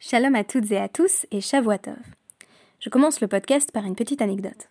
[0.00, 1.98] Shalom à toutes et à tous et Shavuatov.
[2.78, 4.68] Je commence le podcast par une petite anecdote.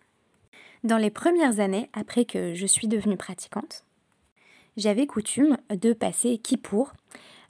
[0.84, 3.84] Dans les premières années après que je suis devenue pratiquante,
[4.78, 6.94] j'avais coutume de passer Kippour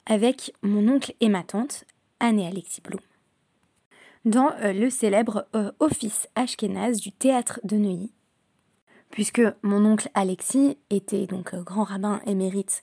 [0.07, 1.85] avec mon oncle et ma tante,
[2.19, 2.99] Anne et Alexis Blum,
[4.25, 8.11] dans euh, le célèbre euh, office Ashkenaz du théâtre de Neuilly.
[9.11, 12.83] Puisque mon oncle Alexis était donc euh, grand rabbin émérite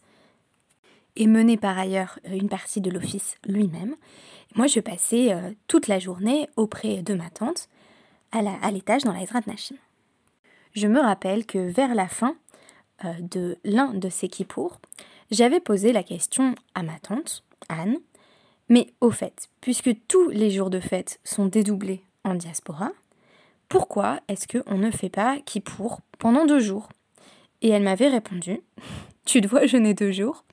[1.15, 3.95] et menait par ailleurs une partie de l'office lui-même,
[4.55, 7.67] moi, je passais euh, toute la journée auprès de ma tante,
[8.31, 9.77] à l'étage dans la Nashim.
[10.73, 12.35] Je me rappelle que vers la fin
[13.05, 14.79] euh, de l'un de ces kippours,
[15.31, 17.97] j'avais posé la question à ma tante, Anne,
[18.67, 22.91] mais au fait, puisque tous les jours de fête sont dédoublés en diaspora,
[23.69, 26.89] pourquoi est-ce qu'on ne fait pas kippour pendant deux jours?
[27.61, 28.59] Et elle m'avait répondu,
[29.25, 30.43] tu dois jeûner deux jours.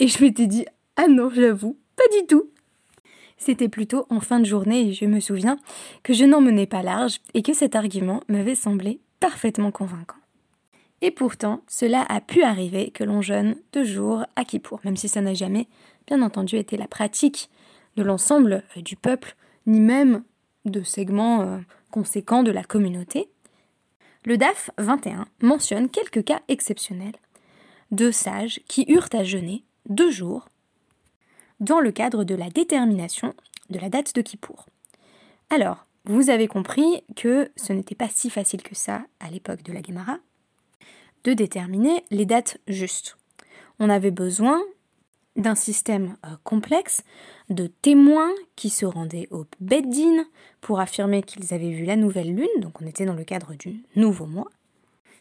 [0.00, 0.64] Et je m'étais dit,
[0.96, 2.50] ah non, j'avoue, pas du tout.
[3.36, 5.58] C'était plutôt en fin de journée je me souviens
[6.02, 10.16] que je n'en menais pas large et que cet argument m'avait semblé parfaitement convaincant.
[11.02, 15.08] Et pourtant, cela a pu arriver que l'on jeûne deux jours à Kippour, même si
[15.08, 15.68] ça n'a jamais,
[16.06, 17.50] bien entendu, été la pratique
[17.96, 20.22] de l'ensemble euh, du peuple, ni même
[20.64, 21.58] de segments euh,
[21.90, 23.28] conséquents de la communauté.
[24.24, 27.16] Le DAF 21 mentionne quelques cas exceptionnels
[27.90, 30.48] de sages qui eurent à jeûner deux jours
[31.60, 33.34] dans le cadre de la détermination
[33.70, 34.66] de la date de Kippour.
[35.50, 39.72] Alors, vous avez compris que ce n'était pas si facile que ça à l'époque de
[39.72, 40.18] la Gemara
[41.24, 43.16] de déterminer les dates justes.
[43.78, 44.60] On avait besoin
[45.36, 47.02] d'un système euh, complexe
[47.48, 50.24] de témoins qui se rendaient au Beddin
[50.60, 53.84] pour affirmer qu'ils avaient vu la nouvelle lune, donc on était dans le cadre du
[53.96, 54.50] nouveau mois,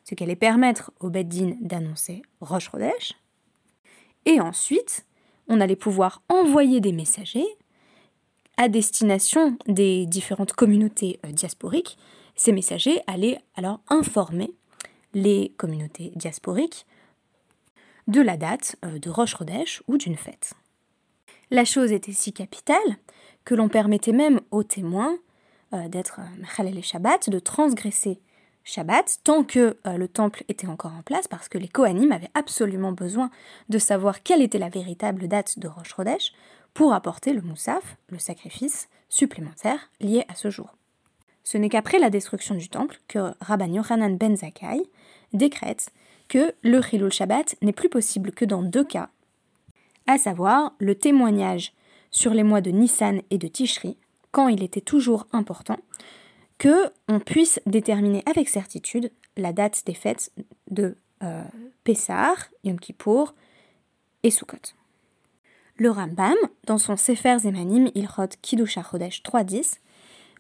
[0.03, 3.15] ce qui allait permettre au Beddin d'annoncer Rosh Chodesh.
[4.25, 5.05] Et ensuite,
[5.47, 7.47] on allait pouvoir envoyer des messagers
[8.57, 11.97] à destination des différentes communautés euh, diasporiques.
[12.35, 14.51] Ces messagers allaient alors informer
[15.13, 16.85] les communautés diasporiques
[18.07, 20.53] de la date euh, de Chodesh ou d'une fête.
[21.51, 22.97] La chose était si capitale
[23.45, 25.17] que l'on permettait même aux témoins
[25.73, 28.19] euh, d'être Mechalel et Shabbat, de transgresser
[28.69, 32.29] Shabbat tant que euh, le temple était encore en place, parce que les Kohanim avaient
[32.35, 33.31] absolument besoin
[33.69, 36.33] de savoir quelle était la véritable date de Rosh Chodesh
[36.75, 40.75] pour apporter le Moussaf, le sacrifice supplémentaire lié à ce jour.
[41.43, 44.83] Ce n'est qu'après la destruction du temple que Rabban Yochanan ben Zakkai
[45.33, 45.89] décrète
[46.27, 49.09] que le Chilul Shabbat n'est plus possible que dans deux cas,
[50.05, 51.73] à savoir le témoignage
[52.11, 53.97] sur les mois de Nissan et de Tishri,
[54.31, 55.79] quand il était toujours important
[56.59, 60.31] que on puisse déterminer avec certitude la date des fêtes
[60.69, 61.43] de euh,
[62.63, 63.33] Yom Kippour
[64.21, 64.75] et Sukkot.
[65.77, 69.79] Le Rambam, dans son Sefer Zemanim Ilchot Kiddush HaChodesh 3.10,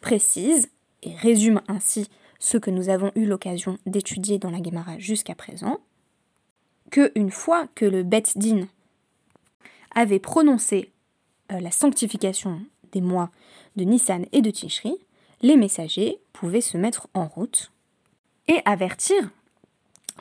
[0.01, 0.69] précise
[1.01, 2.07] et résume ainsi
[2.39, 5.79] ce que nous avons eu l'occasion d'étudier dans la Gemara jusqu'à présent,
[6.91, 8.67] que une fois que le Bet Din
[9.95, 10.91] avait prononcé
[11.51, 13.31] euh, la sanctification des mois
[13.75, 14.97] de Nissan et de Tishri,
[15.41, 17.71] les messagers pouvaient se mettre en route
[18.47, 19.29] et avertir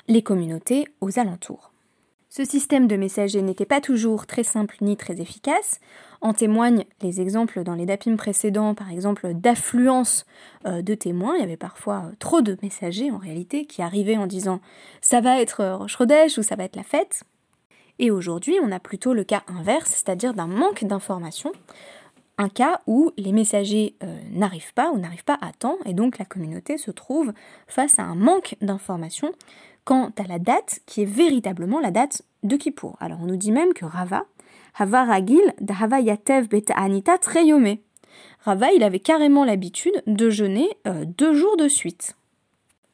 [0.07, 1.73] les communautés aux alentours.
[2.31, 5.81] Ce système de messagers n'était pas toujours très simple ni très efficace.
[6.21, 10.27] En témoignent les exemples dans les DAPIM précédents, par exemple d'affluence
[10.67, 11.37] euh, de témoins.
[11.37, 14.61] Il y avait parfois euh, trop de messagers en réalité qui arrivaient en disant
[15.01, 15.97] ça va être euh, Rosh
[16.37, 17.23] ou ça va être la fête.
[17.99, 21.53] Et aujourd'hui, on a plutôt le cas inverse, c'est-à-dire d'un manque d'informations
[22.39, 26.19] un cas où les messagers euh, n'arrivent pas ou n'arrivent pas à temps et donc
[26.19, 27.33] la communauté se trouve
[27.67, 29.33] face à un manque d'informations
[29.85, 32.97] quant à la date qui est véritablement la date de Kippour.
[33.01, 34.25] Alors on nous dit même que Rava,
[34.79, 37.77] Hava Ragil, Dahava Yatev Beta Anita Treyome.
[38.41, 42.17] Rava, il avait carrément l'habitude de jeûner euh, deux jours de suite.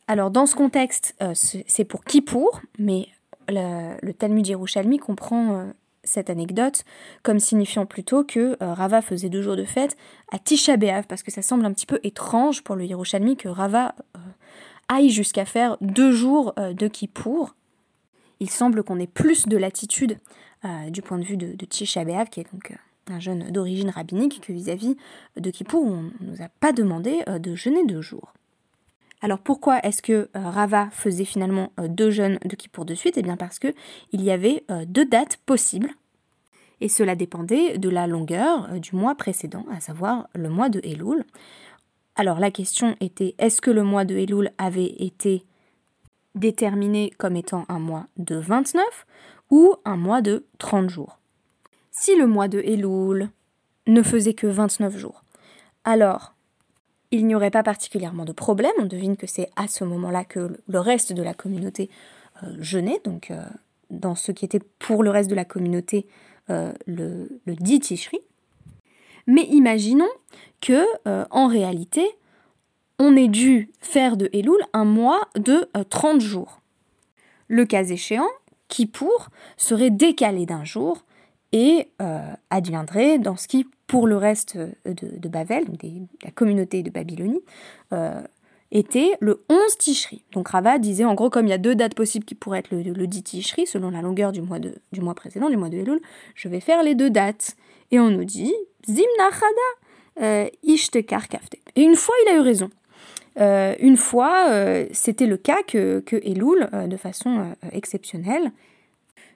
[0.09, 3.09] Alors dans ce contexte, euh, c'est pour Kippour, mais
[3.49, 5.73] le, le Talmud Yerushalmi comprend
[6.05, 6.85] cette anecdote
[7.23, 9.97] comme signifiant plutôt que euh, Rava faisait deux jours de fête
[10.31, 13.49] à Tisha B'Av, parce que ça semble un petit peu étrange pour le Yerushalmi que
[13.49, 14.21] Rava euh,
[14.89, 17.55] aille jusqu'à faire deux jours euh, de Kippour.
[18.41, 20.19] Il semble qu'on ait plus de latitude
[20.89, 22.75] du point de vue de, de Tisha B'Av, qui est donc
[23.09, 24.97] un jeune d'origine rabbinique, que vis-à-vis
[25.37, 28.33] de Kippour, on ne nous a pas demandé de jeûner deux jours.
[29.25, 33.17] Alors pourquoi est-ce que Rava faisait finalement deux jeûnes de Kippour de suite?
[33.17, 33.73] Eh bien parce que
[34.13, 35.95] il y avait deux dates possibles
[36.85, 40.81] et cela dépendait de la longueur euh, du mois précédent, à savoir le mois de
[40.85, 41.25] Elul.
[42.15, 45.45] Alors la question était est-ce que le mois de Elul avait été
[46.35, 48.85] déterminé comme étant un mois de 29
[49.51, 51.19] ou un mois de 30 jours?
[51.91, 53.31] Si le mois de Elul
[53.87, 55.25] ne faisait que 29 jours.
[55.85, 56.34] Alors,
[57.15, 60.59] il n'y aurait pas particulièrement de problème, on devine que c'est à ce moment-là que
[60.67, 61.91] le reste de la communauté
[62.43, 63.43] euh, jeûnait, donc euh,
[63.91, 66.07] dans ce qui était pour le reste de la communauté
[66.51, 68.19] euh, le, dit Tishri.
[69.27, 70.11] Mais imaginons
[70.61, 70.85] que,
[71.31, 72.05] en réalité,
[72.99, 76.61] on ait dû faire de Elul un mois de 30 jours.
[77.49, 78.29] Le cas échéant,
[78.69, 81.07] Kippour serait décalé d'un jour
[81.55, 81.87] et
[82.51, 85.89] adviendrait dans ce qui, pour le reste de, de Bavel, de
[86.25, 87.41] la communauté de Babylonie,
[88.75, 90.25] était le 11 Tishri.
[90.33, 92.73] Donc Rava disait en gros, comme il y a deux dates possibles qui pourraient être
[92.73, 95.79] le, 10 Tishri, selon la longueur du mois, de, du mois précédent, du mois de
[95.79, 96.01] Elul,
[96.35, 97.57] je vais faire les deux dates.
[97.93, 98.53] Et on nous dit,
[98.87, 101.57] Zimna Chada, euh, Ishtekar Kafte.
[101.77, 102.71] Et une fois, il a eu raison.
[103.41, 108.51] Euh, une fois, euh, c'était le cas que, que Elul, de façon exceptionnelle,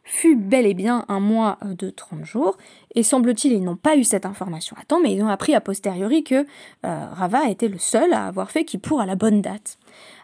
[0.08, 2.56] fut bel et bien un mois euh, de 30 jours,
[2.94, 5.60] et semble-t-il, ils n'ont pas eu cette information à temps, mais ils ont appris a
[5.60, 6.46] posteriori que
[6.86, 9.78] euh, Rava été le seul à avoir fait Kippour à la bonne date.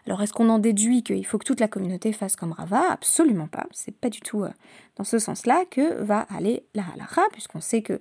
[0.07, 2.81] Alors est-ce qu'on en déduit qu'il faut que toute la communauté fasse comme Rava?
[2.91, 3.65] Absolument pas.
[3.71, 4.49] C'est pas du tout euh,
[4.97, 7.99] dans ce sens-là que va aller la halakha, puisqu'on sait que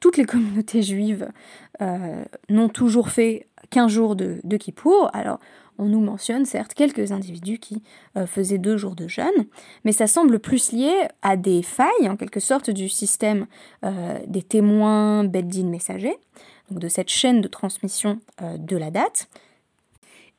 [0.00, 1.28] toutes les communautés juives
[2.50, 5.10] n'ont toujours fait qu'un jour de, de Kippour.
[5.12, 5.38] Alors
[5.78, 7.82] on nous mentionne certes quelques individus qui
[8.16, 9.46] euh, faisaient deux jours de jeûne,
[9.84, 10.92] mais ça semble plus lié
[11.22, 13.46] à des failles, en quelque sorte, du système
[13.84, 16.16] euh, des témoins Beddin messagers,
[16.70, 19.28] donc de cette chaîne de transmission euh, de la date,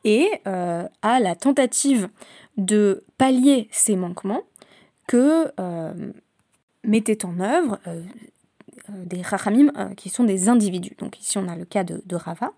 [0.08, 2.10] et à la tentative
[2.58, 4.44] de pallier ces manquements
[5.08, 5.52] que
[6.84, 7.80] mettaient en œuvre
[8.88, 10.96] des rachamim qui sont des individus.
[11.00, 12.54] Donc ici on a le cas de Rava,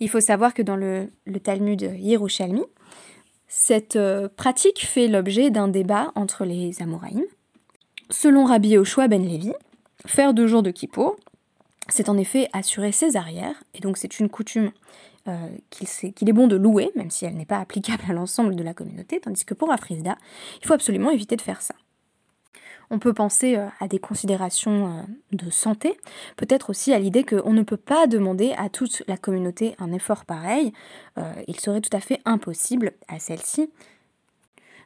[0.00, 1.08] il faut savoir que dans le,
[1.42, 2.64] Talmud Yerushalmi,
[3.48, 7.22] cette euh, pratique fait l'objet d'un débat entre les Amoraïm.
[8.10, 9.52] Selon Rabbi Yoshua ben Levi,
[10.06, 11.16] faire deux jours de Kippour,
[11.88, 14.72] c'est en effet assurer ses arrières, et donc c'est une coutume
[15.28, 18.62] euh, qu'il est bon de louer, même si elle n'est pas applicable à l'ensemble de
[18.62, 20.16] la communauté, tandis que pour Afrizda,
[20.60, 21.74] il faut absolument éviter de faire ça.
[22.94, 25.02] On peut penser euh, à des considérations euh,
[25.32, 25.96] de santé,
[26.36, 30.26] peut-être aussi à l'idée qu'on ne peut pas demander à toute la communauté un effort
[30.26, 30.74] pareil.
[31.16, 33.70] Euh, il serait tout à fait impossible à celle-ci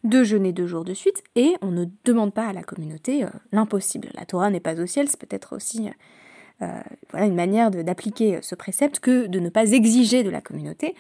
[0.05, 4.11] de jeûner deux jours de suite et on ne demande pas à la communauté l'impossible.
[4.15, 5.89] La Torah n'est pas au ciel, c'est peut-être aussi
[6.61, 10.95] une manière d'appliquer ce précepte que de ne pas exiger de la communauté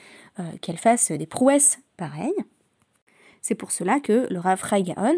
[0.61, 2.35] qu'elle fasse des prouesses pareilles.
[3.47, 5.15] C'est pour cela que le Rav Gaon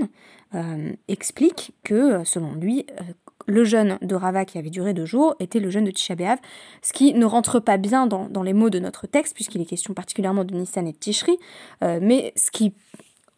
[0.55, 3.05] euh, explique que, euh, selon lui, euh,
[3.47, 6.37] le jeûne de Rava qui avait duré deux jours était le jeûne de Tisha B'Av,
[6.83, 9.95] ce qui ne rentre pas bien dans, les mots de notre texte, puisqu'il est question
[9.95, 11.39] particulièrement de Nissan et de Tishri,
[11.81, 12.75] mais ce qui,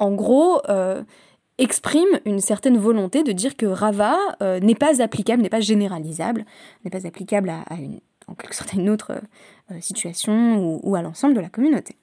[0.01, 0.61] en gros,
[1.59, 6.45] exprime une certaine volonté de dire que Rava n'est pas applicable, n'est pas généralisable,
[6.85, 9.21] n'est pas applicable à, une, en quelque sorte à une autre
[9.81, 11.95] situation ou à l'ensemble de la communauté.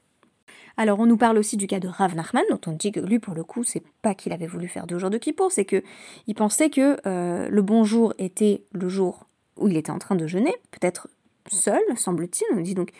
[0.77, 3.18] Alors on nous parle aussi du cas de Rav Nachman, dont on dit que lui
[3.18, 5.83] pour le coup c'est pas qu'il avait voulu faire deux jours de Kippour, c'est que
[6.27, 9.25] il pensait que euh, le bon jour était le jour
[9.57, 11.07] où il était en train de jeûner, peut-être
[11.51, 12.45] seul, semble-t-il.
[12.56, 12.91] On dit donc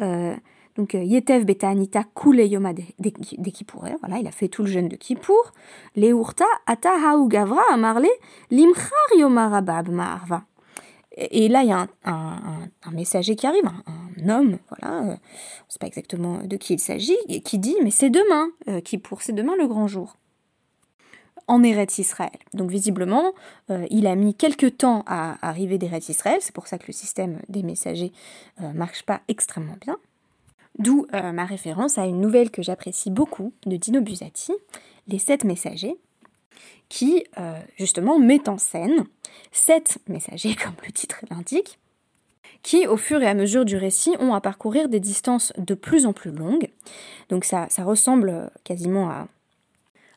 [0.00, 0.34] euh,
[0.76, 2.82] donc euh, Yetev Betanita Kule Yoma de,
[4.00, 5.52] voilà, il a fait tout le jeûne de Kippour.
[5.94, 6.96] Leurta Ata
[7.26, 8.08] Gavra Amarle
[8.50, 10.42] Limchar Yoma Rabab Ma'arva.
[11.16, 15.16] Et là, il y a un, messager qui arrive, un, homme, voilà, euh, on ne
[15.68, 19.22] sait pas exactement de qui il s'agit, qui dit Mais c'est demain, euh, qui pour
[19.22, 20.16] c'est demain le grand jour.
[21.48, 22.38] En Eretz Israël.
[22.54, 23.32] Donc visiblement,
[23.70, 26.92] euh, il a mis quelques temps à arriver d'Eretz Israël, c'est pour ça que le
[26.92, 28.12] système des messagers
[28.60, 29.96] ne marche pas extrêmement bien.
[30.78, 34.52] D'où ma référence à une nouvelle que j'apprécie beaucoup de Dino Busati,
[35.08, 35.96] Les Sept Messagers,
[36.88, 37.24] qui
[37.78, 39.06] justement met en scène
[39.52, 41.78] sept messagers, comme le titre l'indique,
[42.62, 46.06] qui, au fur et à mesure du récit, ont à parcourir des distances de plus
[46.06, 46.68] en plus longues.
[47.28, 49.28] Donc ça, ça ressemble quasiment à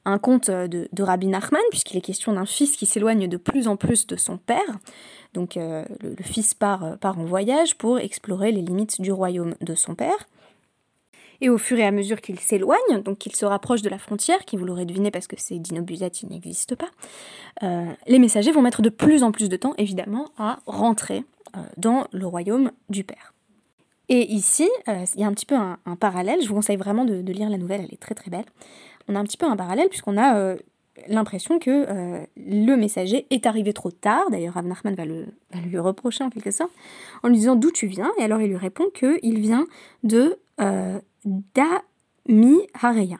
[0.05, 3.75] un conte de, Rabbi Nachman, puisqu'il est question d'un fils qui s'éloigne de plus en
[3.75, 4.79] plus de son père.
[5.33, 9.75] Donc euh, le, fils part, part en voyage pour explorer les limites du royaume de
[9.75, 10.27] son père.
[11.41, 14.43] Et au fur et à mesure qu'il s'éloigne, donc qu'il se rapproche de la frontière,
[14.45, 16.89] qui vous l'aurez deviné parce que c'est Dinobusat, il n'existe pas,
[17.63, 21.23] euh, les messagers vont mettre de plus en plus de temps, évidemment, à rentrer
[21.55, 23.33] euh, dans le royaume du Père.
[24.09, 27.05] Et ici, euh, il y a un petit peu un, parallèle, je vous conseille vraiment
[27.05, 28.45] de, lire la nouvelle, elle est très très belle.
[29.07, 30.55] On a un petit peu un parallèle puisqu'on a
[31.07, 36.23] l'impression que le messager est arrivé trop tard, d'ailleurs Rav Nachman va, va lui reprocher
[36.23, 36.71] en quelque sorte,
[37.23, 39.65] en lui disant d'où tu viens, et alors il lui répond qu'il vient
[40.03, 40.37] de
[41.25, 43.17] Dami Hareya.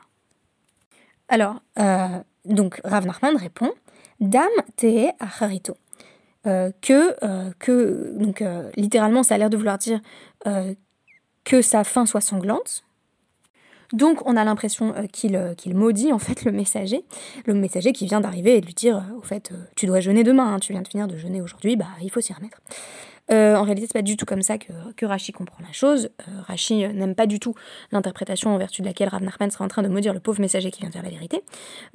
[1.28, 2.08] Alors, euh,
[2.44, 3.70] donc Rav Nachman répond
[4.20, 5.76] Dam Tehe Acharito.
[6.44, 8.42] que, que, donc
[8.76, 10.00] littéralement, ça a l'air de vouloir dire
[11.44, 12.84] que sa fin soit sanglante.
[13.92, 17.04] Donc on a l'impression qu'il qu'il maudit en fait le messager,
[17.44, 20.54] le messager qui vient d'arriver et de lui dire au fait tu dois jeûner demain,
[20.54, 22.60] hein, tu viens de finir de jeûner aujourd'hui, bah il faut s'y remettre.
[23.32, 26.10] Euh, en réalité, c'est pas du tout comme ça que, que Rachi comprend la chose.
[26.28, 27.54] Euh, Rachi n'aime pas du tout
[27.92, 30.80] l'interprétation en vertu de laquelle Rav Nachman en train de maudire le pauvre messager qui
[30.80, 31.42] vient dire la vérité.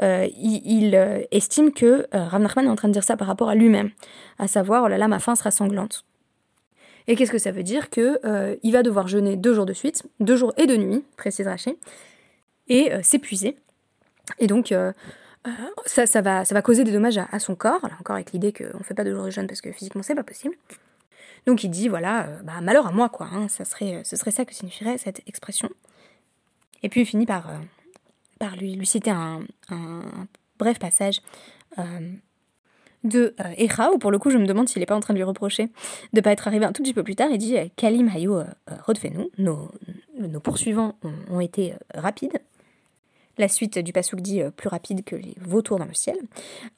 [0.01, 0.95] Euh, il,
[1.31, 3.91] estime que Rav Nachman est en train de dire ça par rapport à lui-même,
[4.39, 6.05] à savoir oh là là, ma fin sera sanglante.
[7.07, 8.19] Et qu'est-ce que ça veut dire Que
[8.63, 11.77] il va devoir jeûner deux jours de suite, deux jours et deux nuits, précise Rachi,
[12.67, 13.57] et s'épuiser.
[14.39, 14.73] Et donc
[15.85, 19.03] ça, va, causer des dommages à, son corps, encore avec l'idée qu'on ne fait pas
[19.03, 20.55] deux jours de jeûne parce que physiquement c'est pas possible.
[21.45, 24.31] Donc il dit voilà, euh, bah, malheur à moi quoi, hein, ça serait, ce serait
[24.31, 25.69] ça que signifierait cette expression.
[26.83, 29.41] Et puis il finit par, euh, lui, citer un,
[30.57, 31.21] bref passage
[31.77, 32.11] euh,
[33.03, 35.19] de Echa, où pour le coup je me demande s'il n'est pas en train de
[35.19, 35.71] lui reprocher de
[36.13, 37.29] ne pas être arrivé un tout petit peu plus tard.
[37.31, 38.43] Il dit Kalim Hayo
[38.85, 39.69] Rodfenu, nos,
[40.43, 40.95] poursuivants
[41.29, 42.39] ont, été rapides.
[43.37, 46.17] La suite du pasouk dit plus rapide que les vautours dans le ciel.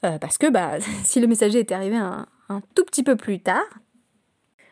[0.02, 0.72] parce que bah,
[1.04, 2.26] si le messager était arrivé un
[2.74, 3.64] tout petit peu plus tard,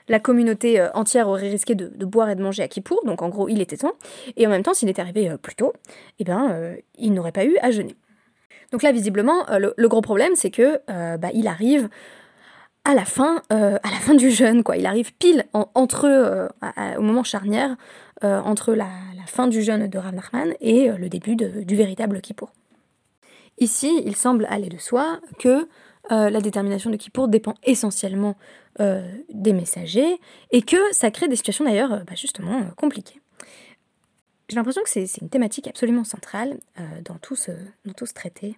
[0.08, 3.28] la communauté euh, entière aurait risqué de, boire et de manger à Kippour, donc en
[3.28, 3.94] gros il était temps,
[4.36, 5.72] et en même temps s'il était arrivé euh, plus tôt,
[6.18, 7.96] eh ben, euh, il n'aurait pas eu à jeûner.
[8.72, 11.88] Donc là visiblement le, gros problème c'est que bah, il arrive
[12.84, 13.40] à la fin,
[14.16, 14.76] du jeûne, quoi.
[14.76, 16.50] Il arrive pile entre
[16.98, 17.76] au moment charnière
[18.22, 18.88] entre la,
[19.26, 20.14] fin du jeûne de Rav
[20.60, 22.50] et le début du véritable Kippour.
[23.58, 25.68] Ici, il semble aller de soi que
[26.10, 28.34] la détermination de Kippour dépend essentiellement
[28.80, 29.02] euh,
[29.32, 33.20] des messagers, et que ça crée des situations d'ailleurs euh, bah, justement euh, compliquées.
[34.48, 36.58] J'ai l'impression que c'est une thématique absolument centrale
[37.04, 37.50] dans, tout ce,
[37.84, 38.56] dans tout ce traité.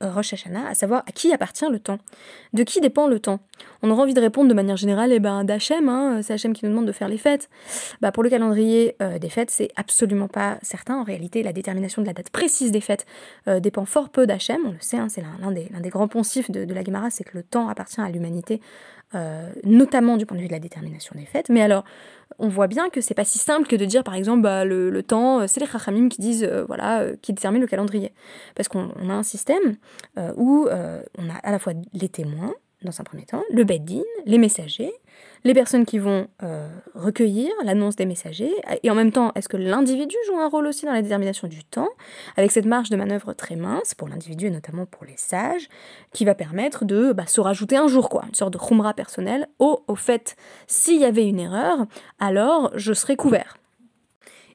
[0.00, 1.98] Rosh Hashanah, à savoir à qui appartient le temps.
[2.52, 3.40] De qui dépend le temps?
[3.82, 6.64] On aurait envie de répondre de manière générale, eh ben d'Hachem, hein, c'est Hachem qui
[6.64, 7.48] nous demande de faire les fêtes.
[8.00, 10.96] Bah, pour le calendrier des fêtes, c'est absolument pas certain.
[10.96, 13.06] En réalité, la détermination de la date précise des fêtes
[13.46, 14.60] dépend fort peu d'Hachem.
[14.66, 17.24] On le sait, hein, c'est l'un des, des, grands poncifs de, de la Gemara, c'est
[17.24, 18.60] que le temps appartient à l'humanité
[19.16, 21.48] euh, notamment du point de vue de la détermination des fêtes.
[21.48, 21.84] Mais alors,
[22.38, 25.02] on voit bien que c'est pas si simple que de dire, par exemple, bah, le,
[25.02, 28.12] temps, euh, c'est les Chachamim qui disent, euh, voilà, qui déterminent le calendrier.
[28.54, 29.76] Parce qu'on a un système
[30.36, 32.52] où on a à la fois les témoins,
[32.82, 34.92] dans un premier temps, le Beddin, les messagers,
[35.44, 38.52] les personnes qui vont euh, recueillir l'annonce des messagers,
[38.82, 41.64] et en même temps, est-ce que l'individu joue un rôle aussi dans la détermination du
[41.64, 41.88] temps,
[42.36, 45.68] avec cette marge de manœuvre très mince pour l'individu et notamment pour les sages,
[46.12, 49.48] qui va permettre de bah, se rajouter un jour, quoi, une sorte de khumra personnel,
[49.58, 51.86] au, au fait, s'il y avait une erreur,
[52.18, 53.56] alors je serais couvert.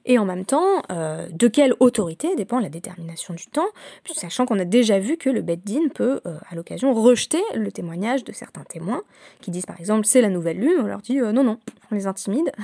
[0.04, 3.68] Et en même temps, euh, de quelle autorité dépend la détermination du temps,
[4.12, 8.24] sachant qu'on a déjà vu que le Beddin peut, euh, à l'occasion, rejeter le témoignage
[8.24, 9.02] de certains témoins,
[9.40, 11.58] qui disent par exemple c'est la nouvelle lune, on leur dit euh, non, non,
[11.90, 12.50] on les intimide.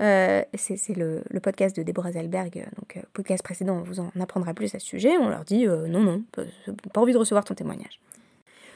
[0.00, 4.78] c'est le, podcast de Deborah Zalberg, donc podcast précédent, on vous en apprendra plus à
[4.78, 6.22] ce sujet, on leur dit non, non,
[6.92, 8.00] pas envie de recevoir ton témoignage.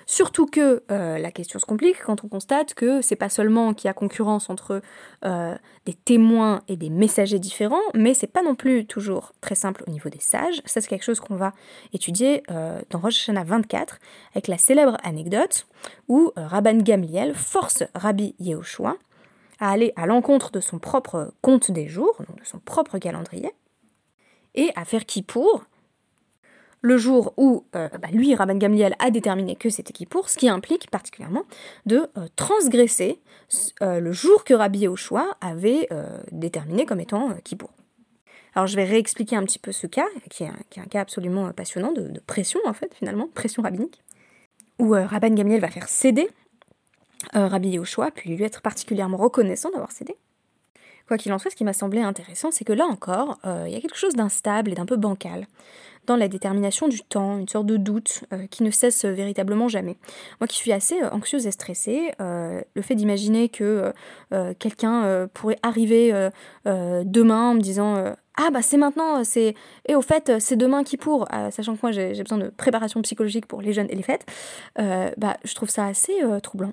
[0.06, 3.88] Surtout que euh, la question se complique quand on constate que c'est pas seulement qu'il
[3.88, 4.82] y a concurrence entre
[5.24, 5.54] euh,
[5.86, 9.90] des témoins et des messagers différents, mais c'est pas non plus toujours très simple au
[9.90, 10.62] niveau des sages.
[10.64, 11.52] Ça, c'est quelque chose qu'on va
[11.92, 13.98] étudier euh, dans Rosh Hashanah 24
[14.32, 15.66] avec la célèbre anecdote
[16.08, 18.96] où Rabban Gamliel force Rabbi Yehoshua
[19.60, 23.52] à aller à l'encontre de son propre compte des jours, donc de son propre calendrier,
[24.54, 25.64] et à faire pour
[26.82, 30.48] le jour où euh, bah, lui, Rabban Gamliel, a déterminé que c'était Kippour, ce qui
[30.48, 31.44] implique particulièrement
[31.86, 33.20] de euh, transgresser
[33.80, 35.88] euh, le jour que Rabbi Yehoshua avait
[36.32, 37.70] déterminé comme étant Kippour.
[38.54, 41.92] Alors je vais réexpliquer un petit peu ce cas, qui est un, cas absolument passionnant
[41.92, 44.02] de, pression en fait finalement, pression rabbinique,
[44.78, 46.28] où Rabban Gamliel va faire céder
[47.32, 50.16] Rabbi Yehoshua, puis lui être particulièrement reconnaissant d'avoir cédé.
[51.08, 53.76] Quoi qu'il en soit, ce qui m'a semblé intéressant, c'est que là encore, il y
[53.76, 55.46] a quelque chose d'instable et d'un peu bancal
[56.06, 59.96] dans la détermination du temps, une sorte de doute euh, qui ne cesse véritablement jamais.
[60.40, 63.92] Moi qui suis assez euh, anxieuse et stressée, euh, le fait d'imaginer que
[64.58, 66.12] quelqu'un pourrait arriver
[66.64, 69.54] demain en me disant ah bah c'est maintenant, euh, c'est
[69.86, 72.48] et au fait euh, c'est demain qui pour, euh, sachant que moi j'ai besoin de
[72.48, 74.24] préparation psychologique pour les jeunes et les fêtes,
[74.76, 76.12] bah je trouve ça assez
[76.42, 76.72] troublant.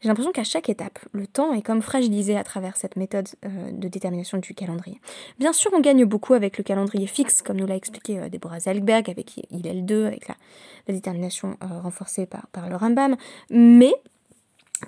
[0.00, 3.88] J'ai l'impression qu'à chaque étape, le temps est comme fragilisé à travers cette méthode de
[3.88, 5.00] détermination du calendrier.
[5.38, 9.10] Bien sûr, on gagne beaucoup avec le calendrier fixe, comme nous l'a expliqué Deborah Zalberg
[9.10, 10.34] avec il 2, avec la,
[10.88, 13.16] détermination renforcée par, par le Rambam,
[13.50, 13.92] mais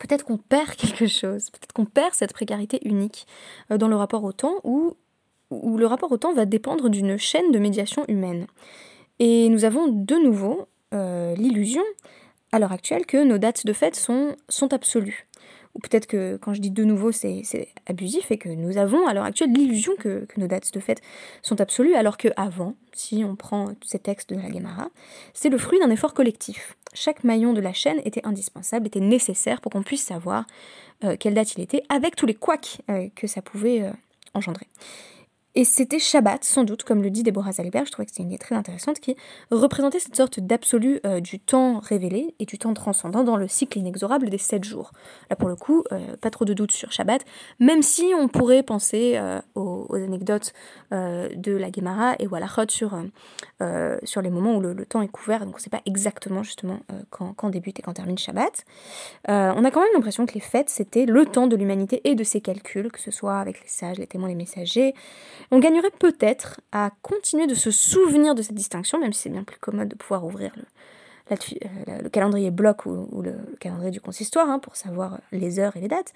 [0.01, 3.27] peut-être qu'on perd quelque chose, peut-être qu'on perd cette précarité unique
[3.71, 4.97] dans le rapport au temps où
[5.73, 8.47] où le rapport au temps va dépendre d'une chaîne de médiation humaine.
[9.19, 11.83] Et nous avons de nouveau euh, l'illusion
[12.53, 14.37] à l'heure actuelle que nos dates de fête sont,
[14.71, 15.27] absolues.
[15.75, 17.43] Ou peut-être que quand je dis de nouveau, c'est
[17.87, 21.01] abusif et que nous avons à l'heure actuelle l'illusion que, nos dates de fête
[21.41, 24.91] sont absolues, alors que avant, si on prend ces textes de la Gemara,
[25.33, 26.77] c'est le fruit d'un effort collectif.
[26.93, 30.45] Chaque maillon de la chaîne était indispensable, était nécessaire pour qu'on puisse savoir
[31.05, 33.91] euh, quelle date il était, avec tous les couacs euh, que ça pouvait
[34.35, 34.67] engendrer.
[35.55, 38.31] Et c'était Shabbat, sans doute, comme le dit Deborah Zalberg, je trouvais que c'était une
[38.31, 39.17] idée très intéressante, qui
[39.51, 43.79] représentait cette sorte d'absolu euh, du temps révélé et du temps transcendant dans le cycle
[43.79, 44.93] inexorable des sept jours.
[45.29, 47.23] Là, pour le coup, euh, pas trop de doutes sur Shabbat,
[47.61, 50.53] même si on pourrait penser euh, aux, anecdotes
[50.91, 52.99] de la Gemara et Walachot sur,
[54.03, 56.81] sur les moments où le, temps est couvert, donc on ne sait pas exactement justement
[57.11, 58.65] quand, quand, débute et quand termine Shabbat.
[59.29, 62.25] on a quand même l'impression que les fêtes, c'était le temps de l'humanité et de
[62.25, 64.95] ses calculs, que ce soit avec les sages, les témoins, les messagers,
[65.51, 69.45] on gagnerait peut-être à continuer de se souvenir de cette distinction, même si c'est bien
[69.45, 70.65] plus commode de pouvoir ouvrir le,
[71.31, 75.89] euh, calendrier bloc ou, le, calendrier du consistoire hein, pour savoir les heures et les
[75.89, 76.13] dates.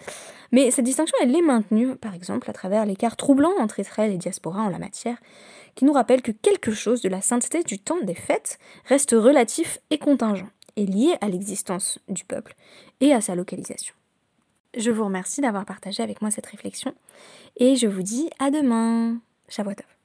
[0.52, 4.18] Mais cette distinction, elle est maintenue, par exemple, à travers l'écart troublant entre Israël et
[4.18, 5.16] diaspora en la matière,
[5.74, 9.78] qui nous rappelle que quelque chose de la sainteté du temps des fêtes reste relatif
[9.90, 12.54] et contingent, et lié à l'existence du peuple
[13.00, 13.94] et à sa localisation.
[14.76, 16.94] Je vous remercie d'avoir partagé avec moi cette réflexion
[17.56, 19.18] et je vous dis à demain.
[19.48, 19.95] Shavuot